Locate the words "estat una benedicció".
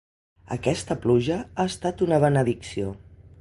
1.73-2.97